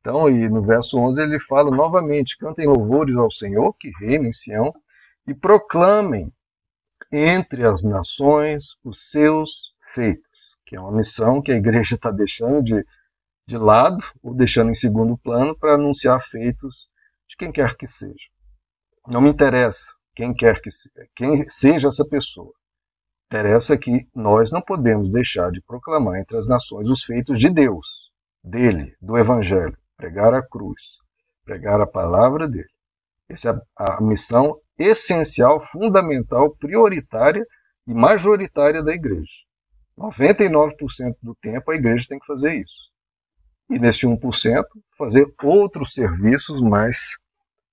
Então, 0.00 0.30
e 0.30 0.48
no 0.48 0.62
verso 0.62 0.98
11 0.98 1.20
ele 1.20 1.38
fala 1.38 1.70
novamente: 1.70 2.38
cantem 2.38 2.66
louvores 2.66 3.16
ao 3.16 3.30
Senhor, 3.30 3.74
que 3.74 3.92
reina 4.00 4.26
em 4.26 4.32
Sião, 4.32 4.72
e 5.26 5.34
proclamem 5.34 6.32
entre 7.12 7.66
as 7.66 7.84
nações 7.84 8.76
os 8.82 9.10
seus 9.10 9.74
feitos, 9.94 10.56
que 10.64 10.74
é 10.74 10.80
uma 10.80 10.96
missão 10.96 11.42
que 11.42 11.52
a 11.52 11.56
igreja 11.56 11.96
está 11.96 12.10
deixando 12.10 12.62
de, 12.64 12.84
de 13.52 13.58
lado, 13.58 14.02
ou 14.22 14.34
deixando 14.34 14.70
em 14.70 14.74
segundo 14.74 15.16
plano, 15.18 15.54
para 15.56 15.74
anunciar 15.74 16.18
feitos 16.22 16.88
de 17.28 17.36
quem 17.36 17.52
quer 17.52 17.76
que 17.76 17.86
seja. 17.86 18.30
Não 19.06 19.20
me 19.20 19.28
interessa 19.28 19.92
quem 20.14 20.32
quer 20.32 20.58
que 20.60 20.70
seja, 20.70 21.06
quem 21.14 21.48
seja 21.50 21.88
essa 21.88 22.04
pessoa. 22.04 22.52
Interessa 23.26 23.76
que 23.76 24.08
nós 24.14 24.50
não 24.50 24.62
podemos 24.62 25.10
deixar 25.10 25.50
de 25.50 25.60
proclamar 25.62 26.18
entre 26.18 26.38
as 26.38 26.46
nações 26.46 26.88
os 26.88 27.04
feitos 27.04 27.38
de 27.38 27.50
Deus, 27.50 28.10
dele, 28.42 28.96
do 29.02 29.18
Evangelho, 29.18 29.76
pregar 29.98 30.32
a 30.32 30.42
cruz, 30.42 30.96
pregar 31.44 31.80
a 31.80 31.86
palavra 31.86 32.48
dele. 32.48 32.72
Essa 33.28 33.50
é 33.50 33.54
a, 33.76 34.00
missão 34.00 34.58
essencial, 34.78 35.60
fundamental, 35.60 36.56
prioritária 36.56 37.44
e 37.86 37.92
majoritária 37.92 38.82
da 38.82 38.94
igreja. 38.94 39.44
99% 39.98 41.16
do 41.22 41.34
tempo 41.34 41.70
a 41.70 41.74
igreja 41.74 42.06
tem 42.08 42.18
que 42.18 42.26
fazer 42.26 42.54
isso. 42.54 42.91
E 43.72 43.78
neste 43.78 44.06
1% 44.06 44.64
fazer 44.98 45.26
outros 45.42 45.94
serviços 45.94 46.60
mais 46.60 47.16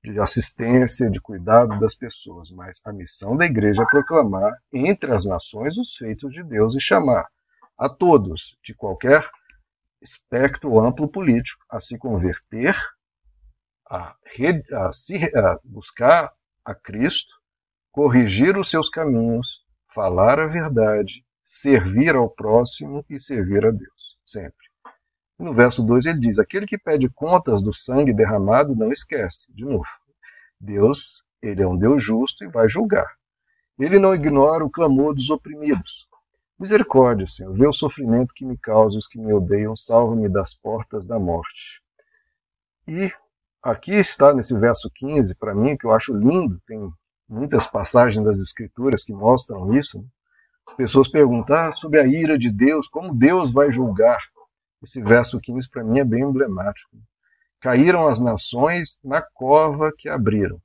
de 0.02 0.18
assistência, 0.18 1.10
de 1.10 1.20
cuidado 1.20 1.78
das 1.78 1.94
pessoas. 1.94 2.50
Mas 2.52 2.80
a 2.86 2.94
missão 2.94 3.36
da 3.36 3.46
igreja 3.46 3.84
é 3.84 3.86
proclamar 3.86 4.54
entre 4.72 5.12
as 5.12 5.26
nações 5.26 5.78
os 5.78 5.96
feitos 5.96 6.32
de 6.32 6.42
Deus 6.42 6.74
e 6.74 6.80
chamar 6.80 7.28
a 7.78 7.90
todos, 7.90 8.58
de 8.64 8.74
qualquer 8.74 9.30
espectro 10.02 10.80
amplo 10.80 11.08
político, 11.10 11.62
a 11.70 11.82
se 11.82 11.98
converter, 11.98 12.76
a, 13.90 14.16
a, 14.74 14.94
se, 14.94 15.16
a 15.38 15.60
buscar 15.64 16.32
a 16.64 16.74
Cristo, 16.74 17.34
corrigir 17.92 18.58
os 18.58 18.70
seus 18.70 18.90
caminhos, 18.90 19.66
falar 19.94 20.40
a 20.40 20.48
verdade, 20.48 21.26
servir 21.44 22.16
ao 22.16 22.30
próximo 22.30 23.04
e 23.10 23.20
servir 23.20 23.66
a 23.66 23.72
Deus, 23.72 24.18
sempre. 24.26 24.69
No 25.40 25.54
verso 25.54 25.82
2 25.82 26.06
ele 26.06 26.20
diz: 26.20 26.38
Aquele 26.38 26.66
que 26.66 26.78
pede 26.78 27.08
contas 27.08 27.62
do 27.62 27.74
sangue 27.74 28.14
derramado 28.14 28.76
não 28.76 28.92
esquece. 28.92 29.48
De 29.54 29.64
novo, 29.64 29.88
Deus, 30.60 31.24
ele 31.42 31.64
é 31.64 31.68
um 31.68 31.78
Deus 31.78 32.04
justo 32.04 32.44
e 32.44 32.50
vai 32.50 32.68
julgar. 32.68 33.08
Ele 33.80 33.98
não 33.98 34.14
ignora 34.14 34.66
o 34.66 34.70
clamor 34.70 35.16
dos 35.16 35.30
oprimidos. 35.30 36.10
Misericórdia, 36.60 37.26
Senhor, 37.26 37.54
vê 37.54 37.66
o 37.66 37.72
sofrimento 37.72 38.34
que 38.34 38.46
me 38.46 38.58
causa 38.58 39.00
os 39.00 39.08
que 39.08 39.18
me 39.18 39.32
odeiam, 39.32 39.78
salva-me 39.78 40.28
das 40.28 40.54
portas 40.54 41.06
da 41.06 41.18
morte. 41.18 41.82
E 42.86 43.10
aqui 43.64 43.94
está 43.94 44.34
nesse 44.34 44.54
verso 44.54 44.92
15, 44.94 45.36
para 45.36 45.56
mim, 45.56 45.78
que 45.78 45.86
eu 45.86 45.94
acho 45.94 46.14
lindo, 46.14 46.62
tem 46.68 46.92
muitas 47.30 47.66
passagens 47.66 48.26
das 48.26 48.40
Escrituras 48.40 49.06
que 49.06 49.14
mostram 49.14 49.74
isso. 49.74 50.00
Né? 50.00 50.06
As 50.68 50.74
pessoas 50.74 51.08
perguntam 51.08 51.56
ah, 51.56 51.72
sobre 51.72 52.02
a 52.02 52.06
ira 52.06 52.38
de 52.38 52.52
Deus, 52.52 52.90
como 52.90 53.16
Deus 53.16 53.54
vai 53.54 53.72
julgar. 53.72 54.20
Esse 54.82 55.02
verso 55.02 55.40
15 55.40 55.70
para 55.70 55.84
mim 55.84 56.00
é 56.00 56.06
bem 56.06 56.24
emblemático. 56.24 56.98
Caíram 57.60 58.08
as 58.08 58.20
nações 58.20 59.00
na 59.04 59.22
cova 59.22 59.92
que 59.98 60.08
abriram. 60.08 60.62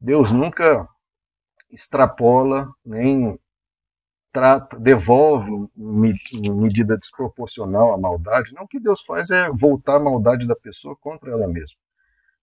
Deus 0.00 0.32
nunca 0.32 0.88
extrapola 1.70 2.68
nem 2.84 3.38
trata, 4.32 4.78
devolve 4.78 5.50
em 5.76 6.52
medida 6.52 6.96
desproporcional 6.96 7.92
a 7.92 7.98
maldade. 7.98 8.52
Não 8.52 8.64
o 8.64 8.68
que 8.68 8.80
Deus 8.80 9.00
faz 9.02 9.30
é 9.30 9.48
voltar 9.50 9.96
a 9.96 10.00
maldade 10.00 10.46
da 10.46 10.56
pessoa 10.56 10.96
contra 10.96 11.30
ela 11.30 11.46
mesma. 11.46 11.76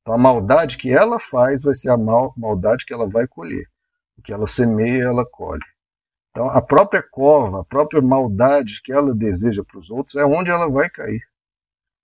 Então 0.01 0.13
a 0.13 0.17
maldade 0.17 0.77
que 0.77 0.91
ela 0.91 1.19
faz 1.19 1.63
vai 1.63 1.75
ser 1.75 1.89
a 1.89 1.97
mal, 1.97 2.33
maldade 2.37 2.85
que 2.85 2.93
ela 2.93 3.07
vai 3.07 3.27
colher. 3.27 3.65
O 4.17 4.21
que 4.21 4.31
ela 4.31 4.47
semeia, 4.47 5.03
ela 5.03 5.25
colhe. 5.25 5.63
Então, 6.35 6.49
a 6.49 6.61
própria 6.61 7.01
cova, 7.01 7.61
a 7.61 7.63
própria 7.63 8.01
maldade 8.01 8.81
que 8.83 8.91
ela 8.91 9.15
deseja 9.15 9.63
para 9.63 9.79
os 9.79 9.89
outros 9.89 10.17
é 10.17 10.25
onde 10.25 10.49
ela 10.49 10.69
vai 10.69 10.89
cair. 10.89 11.25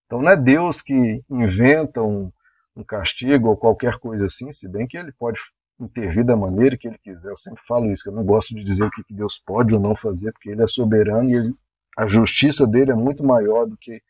Então, 0.05 0.21
não 0.21 0.31
é 0.31 0.37
Deus 0.37 0.81
que 0.81 1.21
inventa 1.29 2.01
um, 2.01 2.31
um 2.73 2.81
castigo 2.81 3.49
ou 3.49 3.57
qualquer 3.57 3.99
coisa 3.99 4.27
assim, 4.27 4.49
se 4.53 4.69
bem 4.69 4.87
que 4.87 4.97
ele 4.97 5.11
pode 5.11 5.37
intervir 5.77 6.23
da 6.23 6.37
maneira 6.37 6.77
que 6.77 6.87
ele 6.87 6.97
quiser. 6.99 7.29
Eu 7.29 7.35
sempre 7.35 7.61
falo 7.67 7.91
isso, 7.91 8.03
que 8.03 8.09
eu 8.09 8.13
não 8.13 8.23
gosto 8.23 8.55
de 8.55 8.63
dizer 8.63 8.85
o 8.85 8.89
que 8.89 9.03
Deus 9.13 9.37
pode 9.37 9.75
ou 9.75 9.81
não 9.81 9.97
fazer, 9.97 10.31
porque 10.31 10.49
ele 10.49 10.63
é 10.63 10.67
soberano 10.67 11.29
e 11.29 11.35
ele, 11.35 11.53
a 11.97 12.07
justiça 12.07 12.65
dele 12.65 12.91
é 12.91 12.95
muito 12.95 13.25
maior 13.25 13.65
do 13.65 13.75
que 13.75 14.01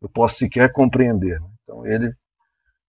eu 0.00 0.08
posso 0.08 0.36
sequer 0.36 0.70
compreender. 0.70 1.40
Né? 1.40 1.48
Então, 1.64 1.84
ele 1.84 2.14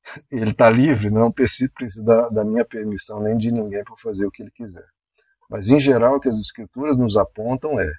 ele 0.31 0.51
está 0.51 0.69
livre, 0.69 1.09
não 1.09 1.31
precisa, 1.31 1.71
da, 2.03 2.29
da 2.29 2.45
minha 2.45 2.63
permissão 2.63 3.19
nem 3.19 3.35
de 3.35 3.51
ninguém 3.51 3.83
para 3.83 3.97
fazer 3.97 4.27
o 4.27 4.31
que 4.31 4.43
ele 4.43 4.51
quiser. 4.51 4.85
Mas, 5.49 5.69
em 5.69 5.79
geral, 5.79 6.17
o 6.17 6.19
que 6.19 6.29
as 6.29 6.37
escrituras 6.37 6.95
nos 6.95 7.17
apontam 7.17 7.79
é 7.79 7.91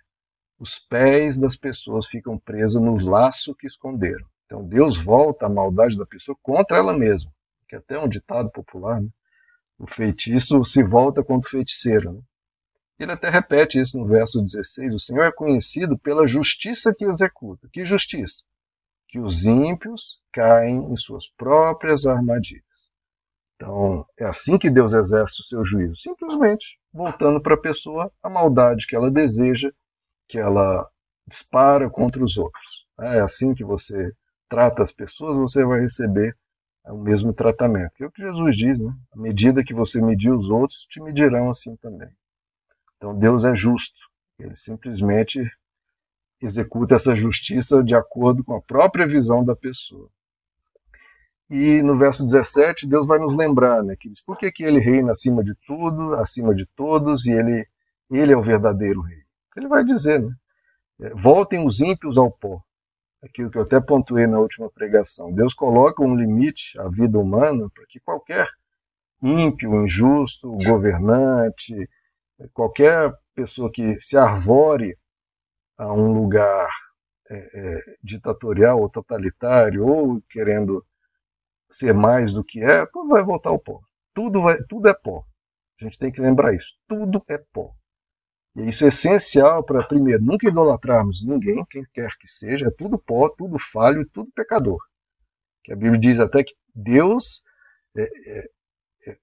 os 0.58 0.78
pés 0.78 1.36
das 1.36 1.56
pessoas 1.56 2.06
ficam 2.06 2.38
presos 2.38 2.80
nos 2.80 3.04
laços 3.04 3.56
que 3.58 3.66
esconderam. 3.66 4.26
Então, 4.44 4.62
Deus 4.62 4.96
volta 4.96 5.46
a 5.46 5.50
maldade 5.50 5.96
da 5.96 6.06
pessoa 6.06 6.36
contra 6.42 6.76
ela 6.76 6.96
mesma, 6.96 7.32
que 7.68 7.74
é 7.74 7.78
até 7.78 7.98
um 7.98 8.08
ditado 8.08 8.50
popular, 8.50 9.00
né? 9.00 9.08
o 9.78 9.86
feitiço 9.86 10.62
se 10.64 10.82
volta 10.82 11.24
contra 11.24 11.48
o 11.48 11.50
feiticeiro. 11.50 12.12
Né? 12.12 12.20
Ele 12.98 13.12
até 13.12 13.30
repete 13.30 13.80
isso 13.80 13.96
no 13.96 14.06
verso 14.06 14.42
16: 14.42 14.94
O 14.94 15.00
Senhor 15.00 15.24
é 15.24 15.32
conhecido 15.32 15.98
pela 15.98 16.26
justiça 16.26 16.94
que 16.94 17.04
executa. 17.04 17.68
Que 17.72 17.84
justiça? 17.84 18.44
Que 19.08 19.18
os 19.18 19.44
ímpios 19.44 20.20
caem 20.30 20.92
em 20.92 20.96
suas 20.96 21.26
próprias 21.36 22.04
armadilhas. 22.04 22.62
Então, 23.56 24.06
é 24.18 24.26
assim 24.26 24.58
que 24.58 24.70
Deus 24.70 24.92
exerce 24.92 25.40
o 25.40 25.44
seu 25.44 25.64
juízo, 25.64 25.96
simplesmente 25.96 26.79
voltando 26.92 27.40
para 27.40 27.54
a 27.54 27.60
pessoa 27.60 28.12
a 28.22 28.28
maldade 28.28 28.86
que 28.86 28.96
ela 28.96 29.10
deseja, 29.10 29.70
que 30.28 30.38
ela 30.38 30.88
dispara 31.26 31.88
contra 31.88 32.22
os 32.22 32.36
outros. 32.36 32.86
É 33.00 33.20
assim 33.20 33.54
que 33.54 33.64
você 33.64 34.12
trata 34.48 34.82
as 34.82 34.92
pessoas, 34.92 35.36
você 35.36 35.64
vai 35.64 35.80
receber 35.80 36.36
o 36.84 36.98
mesmo 36.98 37.32
tratamento. 37.32 38.02
É 38.02 38.06
o 38.06 38.10
que 38.10 38.22
Jesus 38.22 38.56
diz, 38.56 38.78
né? 38.78 38.92
À 39.12 39.18
medida 39.18 39.64
que 39.64 39.72
você 39.72 40.00
medir 40.00 40.32
os 40.32 40.50
outros, 40.50 40.86
te 40.90 41.00
medirão 41.00 41.50
assim 41.50 41.76
também. 41.76 42.08
Então, 42.96 43.16
Deus 43.16 43.44
é 43.44 43.54
justo. 43.54 43.98
Ele 44.38 44.56
simplesmente 44.56 45.40
executa 46.40 46.96
essa 46.96 47.14
justiça 47.14 47.82
de 47.82 47.94
acordo 47.94 48.42
com 48.42 48.54
a 48.54 48.62
própria 48.62 49.06
visão 49.06 49.44
da 49.44 49.54
pessoa. 49.54 50.10
E 51.50 51.82
no 51.82 51.98
verso 51.98 52.24
17, 52.24 52.86
Deus 52.86 53.06
vai 53.08 53.18
nos 53.18 53.36
lembrar, 53.36 53.82
né, 53.82 53.96
que 53.98 54.08
diz, 54.08 54.20
por 54.24 54.38
que, 54.38 54.52
que 54.52 54.62
ele 54.62 54.78
reina 54.78 55.10
acima 55.10 55.42
de 55.42 55.52
tudo, 55.66 56.14
acima 56.14 56.54
de 56.54 56.64
todos, 56.64 57.26
e 57.26 57.32
ele, 57.32 57.66
ele 58.08 58.32
é 58.32 58.36
o 58.36 58.42
verdadeiro 58.42 59.00
rei? 59.00 59.18
Ele 59.56 59.66
vai 59.66 59.84
dizer, 59.84 60.20
né? 60.20 60.32
É, 61.00 61.10
voltem 61.10 61.66
os 61.66 61.80
ímpios 61.80 62.16
ao 62.16 62.30
pó. 62.30 62.62
Aquilo 63.22 63.50
que 63.50 63.58
eu 63.58 63.62
até 63.62 63.80
pontuei 63.80 64.26
na 64.26 64.38
última 64.38 64.70
pregação. 64.70 65.32
Deus 65.32 65.52
coloca 65.52 66.02
um 66.02 66.14
limite 66.14 66.78
à 66.78 66.88
vida 66.88 67.18
humana 67.18 67.68
para 67.74 67.84
que 67.88 67.98
qualquer 68.00 68.48
ímpio, 69.20 69.84
injusto, 69.84 70.50
governante, 70.64 71.88
qualquer 72.54 73.12
pessoa 73.34 73.70
que 73.70 74.00
se 74.00 74.16
arvore 74.16 74.96
a 75.76 75.92
um 75.92 76.12
lugar 76.12 76.70
é, 77.28 77.36
é, 77.36 77.80
ditatorial 78.02 78.80
ou 78.80 78.88
totalitário, 78.88 79.86
ou 79.86 80.22
querendo 80.28 80.84
ser 81.70 81.94
mais 81.94 82.32
do 82.32 82.44
que 82.44 82.60
é, 82.62 82.84
tudo 82.86 83.08
vai 83.08 83.24
voltar 83.24 83.50
ao 83.50 83.58
pó. 83.58 83.80
Tudo, 84.14 84.42
vai, 84.42 84.58
tudo 84.68 84.88
é 84.88 84.94
pó. 84.94 85.24
A 85.80 85.84
gente 85.84 85.98
tem 85.98 86.12
que 86.12 86.20
lembrar 86.20 86.54
isso. 86.54 86.74
Tudo 86.86 87.22
é 87.28 87.38
pó. 87.38 87.72
E 88.56 88.68
isso 88.68 88.84
é 88.84 88.88
essencial 88.88 89.64
para, 89.64 89.86
primeiro, 89.86 90.22
nunca 90.22 90.48
idolatrarmos 90.48 91.24
ninguém, 91.24 91.64
quem 91.70 91.84
quer 91.92 92.10
que 92.18 92.26
seja. 92.26 92.66
É 92.66 92.70
tudo 92.70 92.98
pó, 92.98 93.28
tudo 93.28 93.58
falho 93.58 94.08
tudo 94.12 94.30
pecador. 94.34 94.78
Que 95.62 95.72
a 95.72 95.76
Bíblia 95.76 95.98
diz 95.98 96.18
até 96.18 96.42
que 96.42 96.54
Deus 96.74 97.42
é, 97.96 98.02
é, 98.02 98.48
é, 99.06 99.16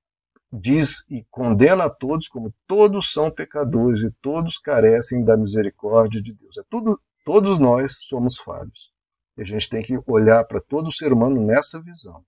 diz 0.51 1.03
e 1.09 1.25
condena 1.29 1.85
a 1.85 1.89
todos 1.89 2.27
como 2.27 2.53
todos 2.65 3.11
são 3.11 3.29
pecadores 3.29 4.01
e 4.01 4.11
todos 4.21 4.57
carecem 4.57 5.25
da 5.25 5.35
misericórdia 5.35 6.21
de 6.21 6.33
Deus. 6.33 6.57
É 6.57 6.63
tudo, 6.69 6.99
todos 7.25 7.59
nós 7.59 7.97
somos 8.07 8.37
falhos. 8.37 8.93
E 9.37 9.41
a 9.41 9.45
gente 9.45 9.69
tem 9.69 9.83
que 9.83 9.99
olhar 10.07 10.45
para 10.45 10.61
todo 10.61 10.91
ser 10.91 11.11
humano 11.11 11.45
nessa 11.45 11.81
visão 11.81 12.23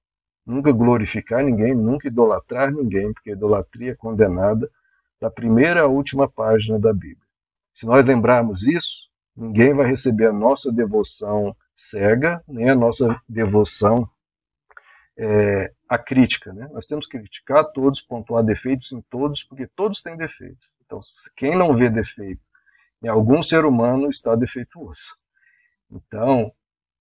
nunca 0.46 0.72
glorificar 0.72 1.44
ninguém, 1.44 1.76
nunca 1.76 2.08
idolatrar 2.08 2.72
ninguém, 2.72 3.14
porque 3.14 3.32
a 3.32 3.34
idolatria 3.34 3.92
é 3.92 3.96
condenada 3.96 4.70
da 5.20 5.30
primeira 5.30 5.82
à 5.82 5.88
última 5.88 6.30
página 6.30 6.80
da 6.80 6.94
Bíblia. 6.94 7.28
Se 7.74 7.86
nós 7.86 8.06
lembrarmos 8.06 8.64
isso, 8.64 9.10
ninguém 9.36 9.74
vai 9.74 9.88
receber 9.88 10.28
a 10.28 10.34
nossa 10.34 10.72
devoção 10.72 11.56
cega, 11.76 12.44
nem 12.48 12.70
a 12.70 12.76
nossa 12.76 13.20
devoção 13.28 14.10
é, 15.18 15.72
crítica. 16.06 16.54
Né? 16.54 16.68
Nós 16.72 16.86
temos 16.86 17.06
que 17.06 17.18
criticar 17.18 17.64
todos, 17.72 18.02
pontuar 18.02 18.44
defeitos 18.44 18.92
em 18.92 19.02
todos, 19.10 19.44
porque 19.44 19.68
todos 19.68 20.02
têm 20.02 20.18
defeitos. 20.18 20.70
Então, 20.86 21.00
quem 21.36 21.56
não 21.56 21.76
vê 21.76 21.90
defeito 21.90 22.42
em 23.02 23.08
algum 23.08 23.42
ser 23.42 23.66
humano 23.66 24.10
está 24.10 24.36
defeituoso. 24.36 25.16
Então, 25.90 26.52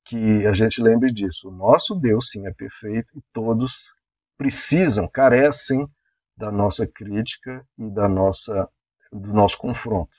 que 0.08 0.46
a 0.46 0.54
gente 0.54 0.80
lembre 0.82 1.12
disso. 1.12 1.48
O 1.48 1.52
nosso 1.52 1.94
Deus, 1.94 2.30
sim, 2.30 2.46
é 2.46 2.52
perfeito 2.52 3.16
e 3.16 3.22
todos 3.32 3.92
precisam, 4.38 5.06
carecem 5.06 5.86
da 6.34 6.50
nossa 6.50 6.86
crítica 6.86 7.62
e 7.76 7.90
da 7.90 8.08
nossa, 8.08 8.68
do 9.12 9.34
nosso 9.34 9.58
confronto, 9.58 10.16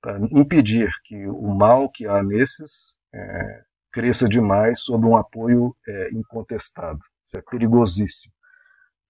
para 0.00 0.18
impedir 0.32 0.90
que 1.04 1.26
o 1.26 1.54
mal 1.54 1.90
que 1.90 2.06
há 2.06 2.22
nesses 2.22 2.96
é, 3.12 3.62
cresça 3.92 4.26
demais 4.26 4.80
sob 4.80 5.04
um 5.06 5.16
apoio 5.16 5.76
é, 5.86 6.10
incontestado. 6.12 7.00
Isso 7.26 7.36
é 7.36 7.42
perigosíssimo. 7.42 8.32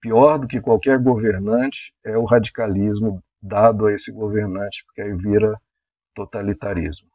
Pior 0.01 0.37
do 0.37 0.47
que 0.47 0.59
qualquer 0.59 0.99
governante 0.99 1.93
é 2.03 2.17
o 2.17 2.25
radicalismo 2.25 3.23
dado 3.41 3.87
a 3.87 3.93
esse 3.93 4.11
governante, 4.11 4.83
porque 4.85 5.01
aí 5.01 5.13
vira 5.13 5.57
totalitarismo. 6.13 7.08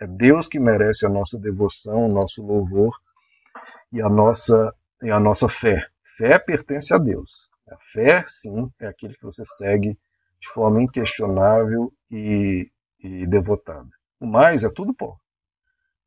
É 0.00 0.06
Deus 0.06 0.48
que 0.48 0.58
merece 0.58 1.04
a 1.04 1.10
nossa 1.10 1.38
devoção, 1.38 2.06
o 2.06 2.08
nosso 2.08 2.42
louvor 2.42 2.96
e 3.92 4.00
a 4.00 4.08
nossa, 4.08 4.74
e 5.02 5.10
a 5.10 5.20
nossa 5.20 5.46
fé. 5.46 5.86
Fé 6.16 6.38
pertence 6.38 6.94
a 6.94 6.98
Deus. 6.98 7.50
A 7.68 7.76
fé, 7.92 8.24
sim, 8.26 8.70
é 8.80 8.86
aquele 8.86 9.14
que 9.14 9.24
você 9.24 9.44
segue 9.44 9.98
de 10.40 10.48
forma 10.48 10.82
inquestionável 10.82 11.92
e, 12.10 12.70
e 12.98 13.26
devotada. 13.26 13.90
O 14.18 14.26
mais 14.26 14.64
é 14.64 14.70
tudo 14.70 14.94
pó. 14.94 15.18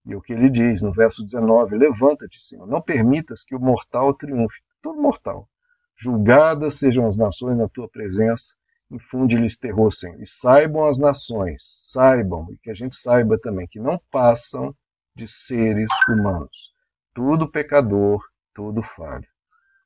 E 0.06 0.16
o 0.16 0.22
que 0.22 0.34
ele 0.34 0.50
diz 0.50 0.82
no 0.82 0.92
verso 0.92 1.24
19: 1.24 1.78
Levanta-te, 1.78 2.42
Senhor, 2.42 2.66
não 2.66 2.82
permitas 2.82 3.44
que 3.44 3.56
o 3.56 3.60
mortal 3.60 4.14
triunfe. 4.14 4.60
Todo 4.82 5.00
mortal. 5.00 5.48
Julgadas 5.96 6.80
sejam 6.80 7.08
as 7.08 7.16
nações 7.16 7.58
na 7.58 7.70
tua 7.70 7.88
presença, 7.88 8.56
infunde-lhes 8.94 9.58
terror, 9.58 9.92
Senhor. 9.92 10.22
E 10.22 10.28
saibam 10.28 10.86
as 10.86 10.98
nações, 10.98 11.64
saibam, 11.92 12.48
e 12.52 12.58
que 12.58 12.70
a 12.70 12.74
gente 12.74 12.96
saiba 12.96 13.38
também, 13.40 13.68
que 13.68 13.80
não 13.80 14.00
passam 14.12 14.74
de 15.16 15.28
seres 15.28 15.90
humanos. 16.08 16.74
Tudo 17.14 17.50
pecador, 17.50 18.24
tudo 18.54 18.82
falho. 18.82 19.28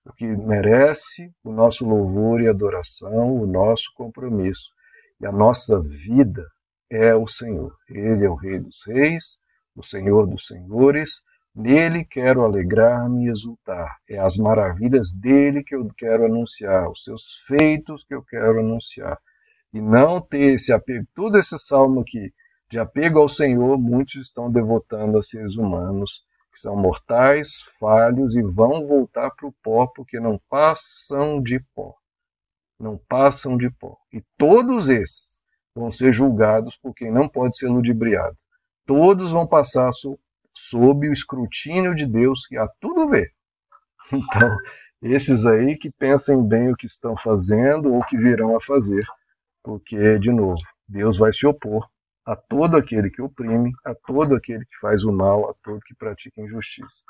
O 0.06 0.14
que 0.14 0.26
merece 0.26 1.34
o 1.44 1.52
nosso 1.52 1.86
louvor 1.86 2.42
e 2.42 2.48
adoração, 2.48 3.34
o 3.34 3.46
nosso 3.46 3.92
compromisso. 3.96 4.70
E 5.20 5.26
a 5.26 5.32
nossa 5.32 5.82
vida 5.82 6.46
é 6.90 7.14
o 7.16 7.28
Senhor. 7.28 7.76
Ele 7.90 8.26
é 8.26 8.30
o 8.30 8.36
Rei 8.36 8.60
dos 8.60 8.86
Reis, 8.86 9.40
o 9.76 9.84
Senhor 9.84 10.28
dos 10.28 10.48
Senhores. 10.48 11.22
Nele 11.58 12.06
quero 12.06 12.44
alegrar-me 12.44 13.26
e 13.26 13.32
exultar. 13.32 13.98
É 14.08 14.20
as 14.20 14.38
maravilhas 14.38 15.12
dele 15.12 15.64
que 15.64 15.74
eu 15.74 15.90
quero 15.98 16.26
anunciar, 16.26 16.88
os 16.88 17.04
seus 17.04 17.34
feitos 17.48 18.04
que 18.04 18.14
eu 18.14 18.22
quero 18.22 18.60
anunciar. 18.60 19.18
E 19.74 19.82
não 19.82 20.22
ter 20.22 20.54
esse 20.54 20.72
apego. 20.72 21.08
Todo 21.16 21.36
esse 21.36 21.58
salmo 21.58 22.02
aqui, 22.02 22.32
de 22.70 22.78
apego 22.78 23.18
ao 23.18 23.28
Senhor, 23.28 23.76
muitos 23.80 24.28
estão 24.28 24.52
devotando 24.52 25.18
a 25.18 25.24
seres 25.24 25.56
humanos 25.56 26.24
que 26.54 26.60
são 26.60 26.76
mortais, 26.76 27.56
falhos 27.80 28.36
e 28.36 28.44
vão 28.44 28.86
voltar 28.86 29.32
para 29.32 29.48
o 29.48 29.56
pó 29.64 29.88
porque 29.88 30.20
não 30.20 30.40
passam 30.48 31.42
de 31.42 31.60
pó. 31.74 31.96
Não 32.80 33.00
passam 33.10 33.58
de 33.58 33.72
pó. 33.72 33.98
E 34.14 34.22
todos 34.38 34.90
esses 34.90 35.42
vão 35.74 35.90
ser 35.90 36.14
julgados 36.14 36.78
por 36.78 36.94
quem 36.94 37.12
não 37.12 37.28
pode 37.28 37.58
ser 37.58 37.68
ludibriado. 37.68 38.38
Todos 38.86 39.32
vão 39.32 39.48
passar 39.48 39.92
sob 40.58 41.08
o 41.08 41.14
escrutínio 41.14 41.94
de 41.94 42.06
Deus 42.06 42.48
que 42.48 42.58
a 42.58 42.68
tudo 42.80 43.08
vê. 43.10 43.32
Então, 44.12 44.58
esses 45.02 45.46
aí 45.46 45.78
que 45.78 45.92
pensem 45.92 46.46
bem 46.46 46.72
o 46.72 46.76
que 46.76 46.88
estão 46.88 47.16
fazendo 47.16 47.94
ou 47.94 48.00
que 48.00 48.18
virão 48.18 48.56
a 48.56 48.62
fazer, 48.62 49.04
porque, 49.64 50.18
de 50.18 50.32
novo, 50.32 50.62
Deus 50.88 51.18
vai 51.18 51.32
se 51.32 51.46
opor 51.46 51.88
a 52.26 52.36
todo 52.36 52.76
aquele 52.76 53.10
que 53.10 53.22
oprime, 53.22 53.72
a 53.86 53.94
todo 53.94 54.36
aquele 54.36 54.66
que 54.66 54.78
faz 54.80 55.04
o 55.04 55.12
mal, 55.12 55.50
a 55.50 55.54
todo 55.62 55.80
que 55.82 55.96
pratica 55.96 56.42
injustiça. 56.42 57.04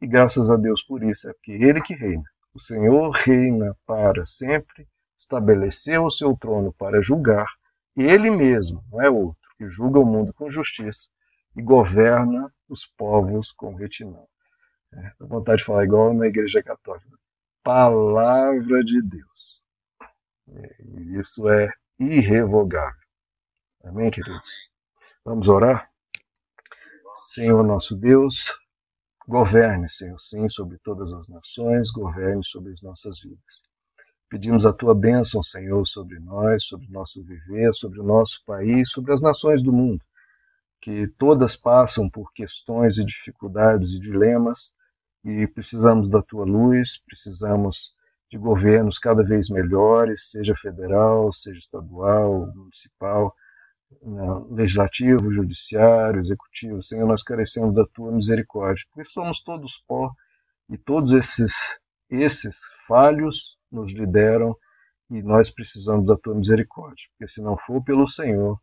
E 0.00 0.06
graças 0.06 0.50
a 0.50 0.56
Deus 0.56 0.82
por 0.82 1.02
isso, 1.02 1.28
é 1.28 1.32
porque 1.32 1.52
Ele 1.52 1.80
que 1.80 1.94
reina. 1.94 2.24
O 2.52 2.60
Senhor 2.60 3.10
reina 3.10 3.76
para 3.86 4.26
sempre, 4.26 4.86
estabeleceu 5.18 6.04
o 6.04 6.10
seu 6.10 6.36
trono 6.36 6.72
para 6.72 7.00
julgar, 7.00 7.46
Ele 7.96 8.30
mesmo, 8.30 8.84
não 8.90 9.00
é 9.00 9.08
outro, 9.10 9.40
que 9.56 9.68
julga 9.68 10.00
o 10.00 10.06
mundo 10.06 10.32
com 10.34 10.50
justiça 10.50 11.08
e 11.56 11.62
governa 11.62 12.52
os 12.68 12.86
povos 12.86 13.52
com 13.52 13.74
retinão. 13.74 14.26
É, 14.92 15.12
vontade 15.20 15.58
de 15.58 15.64
falar 15.64 15.84
igual 15.84 16.12
na 16.14 16.26
Igreja 16.26 16.62
Católica. 16.62 17.08
Palavra 17.62 18.82
de 18.84 19.02
Deus. 19.02 19.60
É, 20.48 20.82
isso 21.18 21.48
é 21.48 21.70
irrevogável. 21.98 23.00
Amém, 23.84 24.10
queridos? 24.10 24.46
Vamos 25.24 25.48
orar? 25.48 25.90
Senhor 27.32 27.62
nosso 27.62 27.96
Deus, 27.96 28.46
governe, 29.28 29.88
Senhor, 29.88 30.18
sim, 30.18 30.48
sobre 30.48 30.78
todas 30.78 31.12
as 31.12 31.28
nações, 31.28 31.90
governe 31.90 32.44
sobre 32.44 32.72
as 32.72 32.82
nossas 32.82 33.20
vidas. 33.20 33.62
Pedimos 34.28 34.64
a 34.64 34.72
tua 34.72 34.94
bênção, 34.94 35.42
Senhor, 35.42 35.86
sobre 35.86 36.18
nós, 36.20 36.64
sobre 36.64 36.86
o 36.88 36.92
nosso 36.92 37.22
viver, 37.22 37.72
sobre 37.72 38.00
o 38.00 38.04
nosso 38.04 38.42
país, 38.46 38.90
sobre 38.90 39.12
as 39.12 39.20
nações 39.20 39.62
do 39.62 39.72
mundo, 39.72 40.04
que 40.80 41.06
todas 41.18 41.56
passam 41.56 42.08
por 42.08 42.32
questões 42.32 42.98
e 42.98 43.04
dificuldades 43.04 43.92
e 43.92 44.00
dilemas, 44.00 44.72
e 45.24 45.46
precisamos 45.46 46.08
da 46.08 46.22
tua 46.22 46.44
luz, 46.44 46.98
precisamos 47.04 47.92
de 48.30 48.38
governos 48.38 48.98
cada 48.98 49.22
vez 49.24 49.48
melhores, 49.50 50.30
seja 50.30 50.54
federal, 50.54 51.32
seja 51.32 51.58
estadual, 51.58 52.46
municipal, 52.54 53.34
legislativo, 54.50 55.32
judiciário, 55.32 56.20
executivo. 56.20 56.80
Senhor, 56.80 57.06
nós 57.06 57.22
carecemos 57.22 57.74
da 57.74 57.84
tua 57.92 58.12
misericórdia, 58.12 58.84
porque 58.92 59.10
somos 59.10 59.40
todos 59.42 59.82
pó 59.86 60.12
e 60.68 60.78
todos 60.78 61.12
esses 61.12 61.80
esses 62.08 62.56
falhos 62.88 63.56
nos 63.70 63.92
lideram 63.92 64.56
e 65.08 65.22
nós 65.22 65.48
precisamos 65.48 66.06
da 66.06 66.16
tua 66.16 66.34
misericórdia, 66.34 67.06
porque 67.10 67.32
se 67.32 67.40
não 67.40 67.56
for 67.56 67.82
pelo 67.82 68.06
Senhor, 68.06 68.60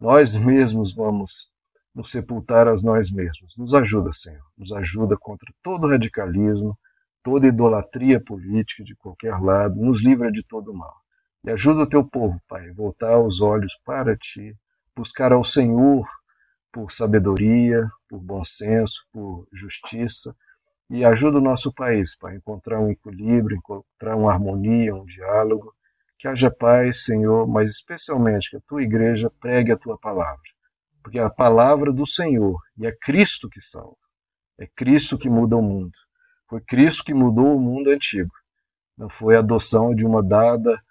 nós 0.00 0.34
mesmos 0.36 0.94
vamos 0.94 1.52
nos 1.94 2.10
sepultar 2.10 2.66
a 2.66 2.74
nós 2.82 3.10
mesmos. 3.10 3.56
Nos 3.56 3.72
ajuda, 3.72 4.12
Senhor, 4.12 4.44
nos 4.58 4.72
ajuda 4.72 5.16
contra 5.16 5.52
todo 5.62 5.88
radicalismo, 5.88 6.76
toda 7.22 7.46
idolatria 7.46 8.20
política 8.20 8.82
de 8.82 8.96
qualquer 8.96 9.38
lado, 9.38 9.76
nos 9.76 10.02
livra 10.02 10.30
de 10.30 10.42
todo 10.42 10.74
mal. 10.74 10.94
E 11.44 11.50
ajuda 11.50 11.82
o 11.82 11.86
teu 11.86 12.04
povo, 12.04 12.40
Pai, 12.48 12.70
voltar 12.72 13.18
os 13.20 13.40
olhos 13.40 13.72
para 13.84 14.16
ti, 14.16 14.56
buscar 14.96 15.32
ao 15.32 15.44
Senhor 15.44 16.06
por 16.72 16.90
sabedoria, 16.90 17.86
por 18.08 18.20
bom 18.20 18.44
senso, 18.44 19.06
por 19.12 19.46
justiça, 19.52 20.34
e 20.90 21.04
ajuda 21.04 21.38
o 21.38 21.42
nosso 21.42 21.72
país, 21.72 22.16
Pai, 22.16 22.34
a 22.34 22.36
encontrar 22.36 22.80
um 22.80 22.90
equilíbrio, 22.90 23.56
encontrar 23.56 24.16
uma 24.16 24.32
harmonia, 24.32 24.94
um 24.94 25.04
diálogo, 25.04 25.72
que 26.24 26.28
haja 26.28 26.50
paz, 26.50 27.04
Senhor, 27.04 27.46
mas 27.46 27.70
especialmente 27.70 28.48
que 28.48 28.56
a 28.56 28.60
tua 28.66 28.82
igreja 28.82 29.30
pregue 29.38 29.72
a 29.72 29.76
tua 29.76 29.98
palavra, 29.98 30.40
porque 31.02 31.18
é 31.18 31.22
a 31.22 31.28
palavra 31.28 31.92
do 31.92 32.06
Senhor 32.06 32.58
e 32.78 32.86
é 32.86 32.92
Cristo 32.98 33.46
que 33.46 33.60
salva, 33.60 33.98
é 34.58 34.66
Cristo 34.66 35.18
que 35.18 35.28
muda 35.28 35.54
o 35.54 35.60
mundo. 35.60 35.92
Foi 36.48 36.62
Cristo 36.62 37.04
que 37.04 37.12
mudou 37.12 37.54
o 37.54 37.60
mundo 37.60 37.90
antigo, 37.90 38.32
não 38.96 39.10
foi 39.10 39.36
a 39.36 39.40
adoção 39.40 39.94
de 39.94 40.02
uma 40.02 40.22
dada 40.22 40.82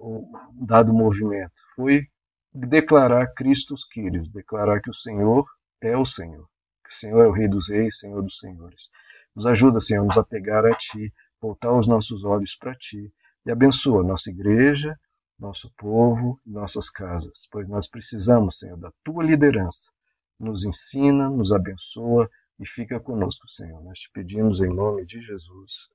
um 0.00 0.26
dado 0.66 0.92
movimento. 0.92 1.54
Foi 1.76 2.08
declarar 2.52 3.32
Cristo 3.34 3.76
Kyrios, 3.92 4.28
declarar 4.32 4.80
que 4.80 4.90
o 4.90 4.94
Senhor 4.94 5.46
é 5.80 5.96
o 5.96 6.04
Senhor, 6.04 6.48
que 6.84 6.92
o 6.92 6.98
Senhor 6.98 7.24
é 7.24 7.28
o 7.28 7.32
Rei 7.32 7.46
dos 7.46 7.68
Reis, 7.68 8.00
Senhor 8.00 8.20
dos 8.20 8.38
Senhores. 8.38 8.90
Nos 9.32 9.46
ajuda, 9.46 9.80
Senhor, 9.80 10.02
a 10.02 10.06
nos 10.06 10.18
apegar 10.18 10.66
a 10.66 10.74
Ti, 10.74 11.14
voltar 11.40 11.72
os 11.72 11.86
nossos 11.86 12.24
olhos 12.24 12.56
para 12.56 12.74
Ti 12.74 13.12
e 13.46 13.50
abençoa 13.50 14.02
nossa 14.02 14.30
igreja, 14.30 14.98
nosso 15.38 15.72
povo 15.76 16.38
e 16.46 16.50
nossas 16.50 16.90
casas, 16.90 17.48
pois 17.50 17.66
nós 17.68 17.88
precisamos, 17.88 18.58
Senhor, 18.58 18.76
da 18.76 18.92
Tua 19.02 19.24
liderança. 19.24 19.90
Nos 20.38 20.64
ensina, 20.64 21.30
nos 21.30 21.52
abençoa 21.52 22.28
e 22.58 22.66
fica 22.66 23.00
conosco, 23.00 23.48
Senhor. 23.48 23.82
Nós 23.82 23.98
te 24.00 24.10
pedimos 24.12 24.60
em 24.60 24.68
nome 24.74 25.06
de 25.06 25.20
Jesus. 25.20 25.88